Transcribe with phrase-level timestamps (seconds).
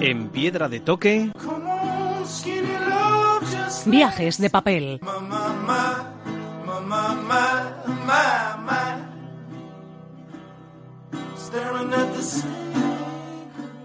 [0.00, 1.30] En piedra de toque.
[3.86, 5.00] Viajes de papel.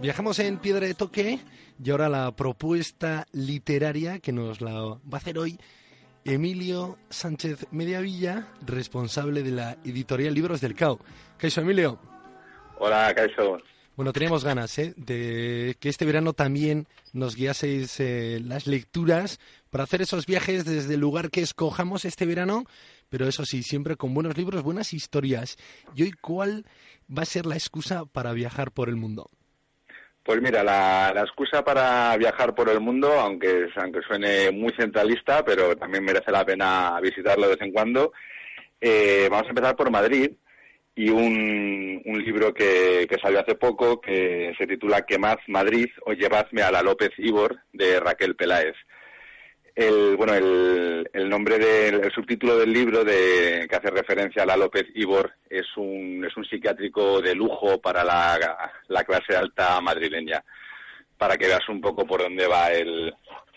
[0.00, 1.40] Viajamos en piedra de toque
[1.82, 5.58] y ahora la propuesta literaria que nos la va a hacer hoy
[6.24, 10.98] Emilio Sánchez Mediavilla, responsable de la editorial Libros del Cao.
[11.36, 11.98] Caixo Emilio.
[12.78, 13.58] Hola, Caixo.
[13.96, 14.92] Bueno, teníamos ganas ¿eh?
[14.98, 20.94] de que este verano también nos guiaseis eh, las lecturas para hacer esos viajes desde
[20.94, 22.64] el lugar que escojamos este verano,
[23.08, 25.56] pero eso sí, siempre con buenos libros, buenas historias.
[25.94, 26.66] ¿Y hoy cuál
[27.10, 29.30] va a ser la excusa para viajar por el mundo?
[30.22, 35.74] Pues mira, la, excusa para viajar por el mundo, aunque, aunque suene muy centralista, pero
[35.74, 38.12] también merece la pena visitarlo de vez en cuando,
[38.78, 40.32] eh, vamos a empezar por Madrid,
[40.96, 46.14] y un, un libro que, que, salió hace poco que se titula Quemad Madrid o
[46.14, 48.74] llevadme a la López Ibor de Raquel Peláez.
[49.74, 54.46] El, bueno, el, el nombre del el subtítulo del libro de, que hace referencia a
[54.46, 59.78] la López Ibor es un, es un psiquiátrico de lujo para la, la clase alta
[59.82, 60.42] madrileña,
[61.18, 63.14] para que veas un poco por dónde va el,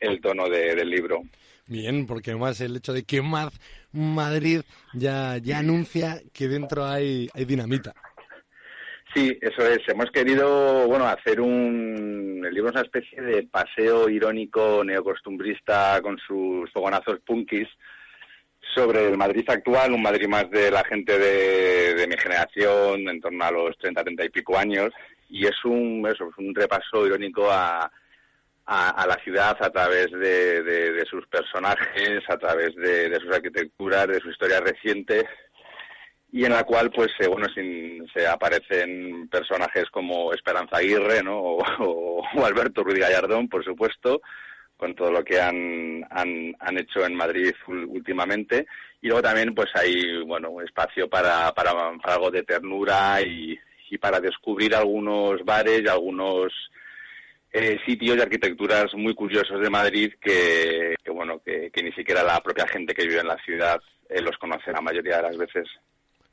[0.00, 1.22] el tono del libro.
[1.66, 3.22] Bien, porque además el hecho de que
[3.92, 4.62] Madrid
[4.94, 7.94] ya, ya anuncia que dentro hay, hay dinamita.
[9.14, 9.86] Sí, eso es.
[9.88, 12.42] Hemos querido, bueno, hacer un...
[12.46, 17.68] El libro es una especie de paseo irónico neocostumbrista con sus fogonazos punkis
[18.74, 23.20] sobre el Madrid actual, un Madrid más de la gente de, de mi generación, en
[23.20, 24.90] torno a los 30, 30 y pico años.
[25.28, 27.90] Y es un, eso, es un repaso irónico a,
[28.66, 34.30] a, la ciudad a través de, sus personajes, a través de, sus arquitecturas, de su
[34.30, 35.26] historia reciente
[36.30, 37.46] y en la cual pues eh, bueno
[38.14, 41.38] se aparecen personajes como Esperanza Aguirre ¿no?
[41.38, 44.22] o, Alberto Ruiz Gallardón por supuesto
[44.78, 48.66] con todo lo que han, han, hecho en Madrid últimamente
[49.02, 53.56] y luego también pues hay bueno espacio para, para, para algo de ternura y,
[53.90, 56.50] y para descubrir algunos bares y algunos
[57.52, 62.66] eh, sitios y arquitecturas muy curiosos de Madrid que, bueno, que, ni siquiera la propia
[62.66, 65.68] gente que vive en la ciudad eh, los conoce la mayoría de las veces.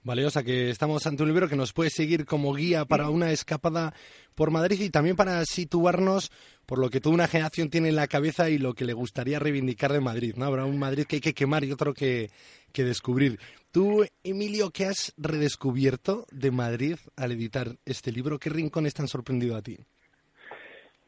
[0.02, 3.10] Vale, o sea que estamos ante un libro que nos puede seguir como guía para
[3.10, 3.94] una escapada
[4.34, 6.32] por Madrid y también para situarnos
[6.66, 9.40] por lo que toda una generación tiene en la cabeza y lo que le gustaría
[9.40, 10.46] reivindicar de Madrid, ¿no?
[10.46, 12.32] Habrá un Madrid que hay que quemar y otro que,
[12.72, 13.40] que descubrir.
[13.72, 18.40] Tú, Emilio, ¿qué has redescubierto de Madrid al editar este libro?
[18.40, 19.80] ¿Qué rincones te han sorprendido a ti?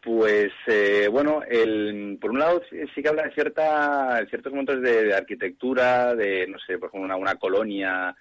[0.03, 5.13] Pues eh, bueno, el, por un lado sí que habla de cierta, ciertos momentos de,
[5.13, 8.15] arquitectura, de no sé, por ejemplo una, colonia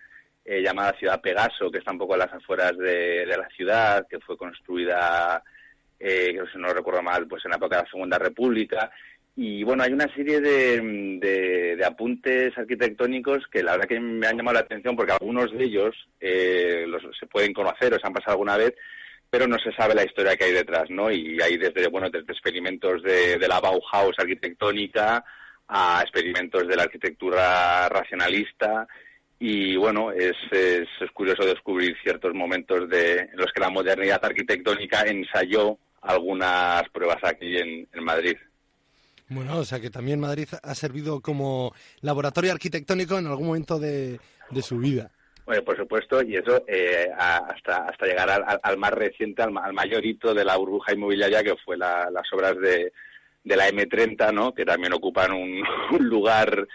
[0.45, 4.21] eh, llamada Ciudad Pegaso, que está un poco a las afueras de, la ciudad, que
[4.21, 5.43] fue construida,
[5.99, 8.91] eh, si no recuerdo mal, pues en la época de la Segunda República.
[9.37, 11.17] Y bueno, hay una serie de,
[11.77, 15.65] de, apuntes arquitectónicos que la verdad que me han llamado la atención porque algunos de
[15.65, 18.75] ellos eh, los, se pueden conocer o se han pasado alguna vez,
[19.31, 21.11] pero no se sabe la historia que hay detrás, ¿no?
[21.11, 25.25] Y hay desde, bueno, desde experimentos de, la Bauhaus arquitectónica
[25.69, 28.89] a experimentos de la arquitectura racionalista
[29.39, 35.03] y bueno, es, es, curioso descubrir ciertos momentos de, en los que la modernidad arquitectónica
[35.03, 38.37] ensayó algunas pruebas aquí en, Madrid.
[39.29, 44.19] Bueno, o sea que también Madrid ha servido como laboratorio arquitectónico en algún momento de
[44.61, 45.13] su vida
[45.65, 50.45] por supuesto, y eso eh, hasta, hasta llegar al, más reciente, al, mayor hito de
[50.45, 52.93] la burbuja inmobiliaria, que fue las obras de,
[53.45, 54.55] de la M30, ¿no?
[54.55, 55.65] que también ocupan un,
[55.99, 56.67] lugar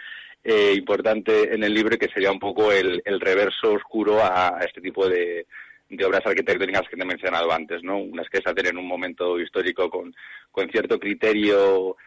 [0.43, 5.07] eh, importante en el libro, que sería un poco el, reverso oscuro a, este tipo
[5.07, 5.47] de,
[5.89, 7.97] de obras arquitectónicas que te he mencionado antes, ¿no?
[7.97, 10.15] Unas que se hacen en un momento histórico con,
[10.51, 11.97] con cierto criterio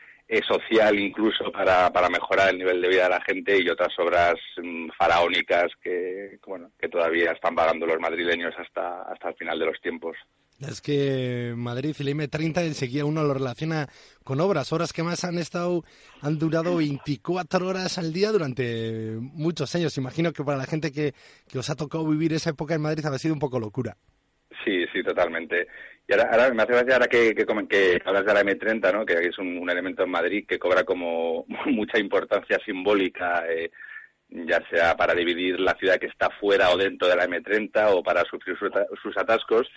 [0.47, 4.35] social incluso para, para mejorar el nivel de vida de la gente y otras obras
[4.63, 9.67] mm, faraónicas que, bueno, que todavía están pagando los madrileños hasta, hasta el final de
[9.67, 10.17] los tiempos.
[10.61, 13.89] Es que Madrid y la M30 enseguida uno lo relaciona
[14.25, 15.85] con obras, horas que más han estado,
[16.21, 19.97] han durado 24 horas al día durante muchos años.
[19.99, 21.15] Imagino que para la gente que,
[21.49, 23.97] que os ha tocado vivir esa época en Madrid ha sido un poco locura.
[24.93, 25.67] Sí, totalmente.
[26.07, 29.05] Y ahora, me hace gracia ahora que, que, que, hablas de la M30, ¿no?
[29.05, 33.71] que es un, elemento en Madrid que cobra como mucha importancia simbólica, eh,
[34.31, 38.03] ya sea para dividir la ciudad que está fuera o dentro de la M30 o
[38.03, 38.57] para sufrir
[39.03, 39.69] sus atascos.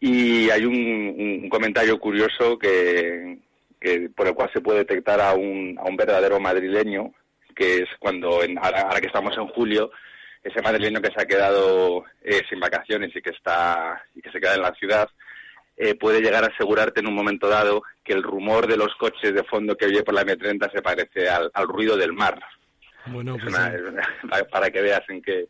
[0.00, 3.38] Y hay un, comentario curioso que,
[4.16, 7.12] por el cual se puede detectar a un, a un verdadero madrileño,
[7.54, 9.90] que es cuando, en, ahora, que estamos en julio,
[10.42, 14.40] ese madrileño que se ha quedado eh, sin vacaciones y que está y que se
[14.40, 15.08] queda en la ciudad,
[15.76, 19.34] eh, puede llegar a asegurarte en un momento dado que el rumor de los coches
[19.34, 22.38] de fondo que oye por la M30 se parece al, ruido del mar.
[23.06, 23.54] Bueno, pues
[24.50, 25.46] para que veas en qué,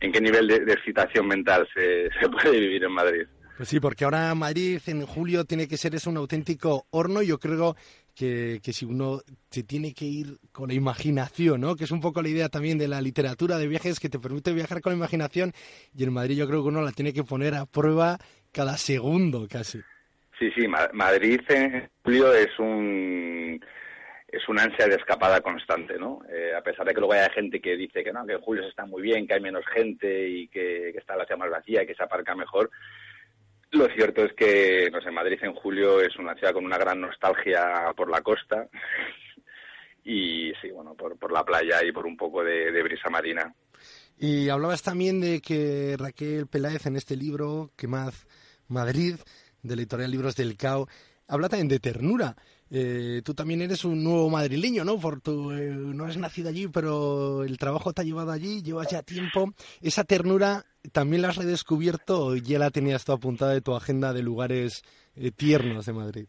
[0.00, 3.26] en qué nivel de, excitación mental se, se puede vivir en Madrid.
[3.56, 7.22] Pues sí, porque ahora Madrid en julio tiene que ser es un auténtico horno.
[7.22, 7.76] Yo creo
[8.14, 9.20] que, que, si uno
[9.50, 11.76] se tiene que ir con la imaginación, ¿no?
[11.76, 14.52] Que es un poco la idea también de la literatura de viajes que te permite
[14.52, 15.52] viajar con la imaginación.
[15.96, 18.18] Y en Madrid yo creo que uno la tiene que poner a prueba
[18.52, 19.80] cada segundo casi.
[20.38, 23.60] Sí, sí, Madrid en julio es un
[24.32, 26.22] es una ansia de escapada constante, ¿no?
[26.32, 28.62] Eh, a pesar de que luego haya gente que dice que no, que en julio
[28.62, 31.50] se está muy bien, que hay menos gente y que, que está la ciudad más
[31.50, 32.70] vacía y que se aparca mejor,
[33.82, 37.00] lo cierto es que, no sé, Madrid en julio es una ciudad con una gran
[37.00, 38.68] nostalgia por la costa
[40.04, 43.52] y sí, bueno, por, por la playa y por un poco de, brisa marina.
[44.16, 48.26] Y hablabas también de que Raquel Peláez en este libro, que más
[48.68, 49.16] Madrid,
[49.62, 50.86] de la editorial Libros del Cao,
[51.28, 52.36] habla también de ternura.
[52.70, 54.98] Eh, tú también eres un nuevo madrileño, ¿no?
[54.98, 58.88] Por tu, eh, no has nacido allí, pero el trabajo te ha llevado allí, llevas
[58.90, 59.52] ya tiempo.
[59.82, 64.14] Esa ternura también la has redescubierto o ya la tenías tú apuntada de tu agenda
[64.14, 64.82] de lugares
[65.16, 66.26] eh, tiernos de Madrid.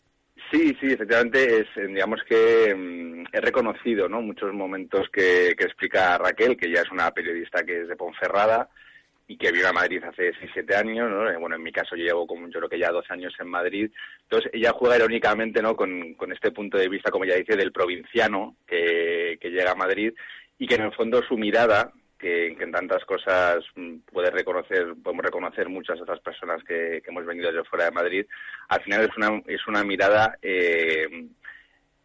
[0.51, 4.22] Sí, sí, efectivamente, es, digamos que mm, he reconocido ¿no?
[4.22, 8.69] muchos momentos que, que explica Raquel, que ya es una periodista que es de Ponferrada,
[9.28, 11.30] y que vive a Madrid hace 6, 7 años, ¿no?
[11.30, 13.90] Eh, bueno, en mi caso llevo como yo creo que ya dos años en Madrid.
[14.24, 15.75] Entonces ella juega irónicamente, ¿no?
[15.75, 19.75] Con, con este punto de vista, como ella dice, del provinciano que, que llega a
[19.75, 20.14] Madrid
[20.58, 25.26] y que en el fondo su mirada, que, en tantas cosas mm, puede reconocer, podemos
[25.26, 28.26] reconocer muchas otras personas que, que hemos venido desde fuera de Madrid,
[28.69, 31.28] al final es una, es una mirada eh,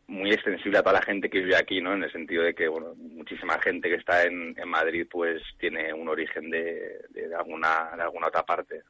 [0.08, 1.92] muy extensible a toda la gente que vive aquí, ¿no?
[1.92, 6.08] En el sentido de que, bueno, muchísima gente que está en, Madrid, pues tiene un
[6.08, 8.82] origen de, de, alguna, de alguna otra parte.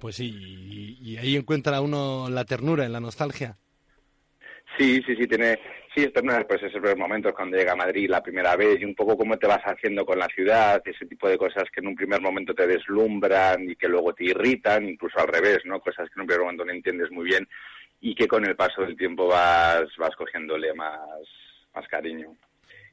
[0.00, 3.56] Pues sí, y, ahí encuentra uno la ternura, en la nostalgia.
[4.78, 5.58] Sí, sí, sí, tiene,
[5.94, 8.94] sí, es ternura, pues esos momentos cuando llega a Madrid la primera vez y un
[8.94, 11.94] poco cómo te vas haciendo con la ciudad, ese tipo de cosas que en un
[11.94, 15.80] primer momento te deslumbran y que luego te irritan, incluso al revés, ¿no?
[15.80, 17.46] Cosas que en un primer momento no entiendes muy bien
[18.02, 21.00] y que con el paso del tiempo vas, vas cogiéndole más,
[21.74, 22.36] más cariño.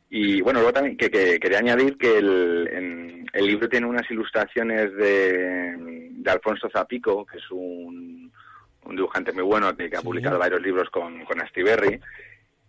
[0.08, 5.76] Y bueno, luego también que, quería añadir que el, el libro tiene unas ilustraciones de,
[5.78, 8.32] de Alfonso Zapico, que es un,
[8.86, 12.00] un dibujante muy bueno que, ha publicado varios libros con, con Astiberri.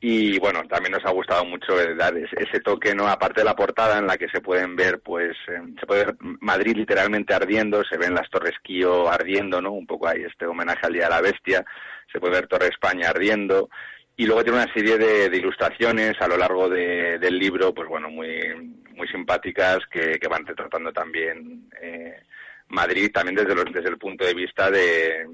[0.03, 3.07] Y bueno, también nos ha gustado mucho dar ese, toque, ¿no?
[3.07, 6.17] Aparte de la portada en la que se pueden ver, pues, eh, se puede ver
[6.41, 9.73] Madrid literalmente ardiendo, se ven las Torres Quío ardiendo, ¿no?
[9.73, 11.65] Un poco ahí este homenaje al Día de la Bestia
[12.11, 13.69] se puede ver Torre España ardiendo.
[14.17, 18.83] Y luego tiene una serie de, ilustraciones a lo largo del libro, pues bueno, muy,
[18.95, 22.23] muy simpáticas que, van retratando también eh,
[22.69, 25.27] Madrid, también desde, desde el punto de vista de,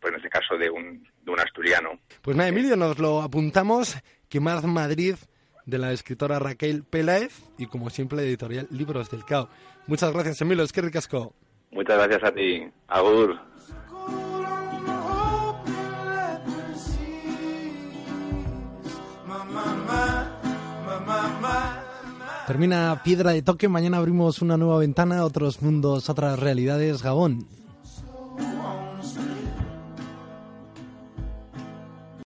[0.00, 2.00] pues en este caso, de un, de un asturiano.
[2.22, 3.96] Pues nada, Emilio, nos lo apuntamos,
[4.28, 5.14] que más Madrid
[5.66, 9.48] de la escritora Raquel Peláez y como siempre editorial Libros del Cao.
[9.86, 11.34] Muchas gracias, Emilio, es que ricasco.
[11.70, 12.66] Muchas gracias a ti.
[12.88, 13.38] Agur.
[22.46, 27.02] Termina Piedra de Toque, mañana abrimos una nueva ventana, otros mundos, otras realidades.
[27.02, 27.57] Gabón.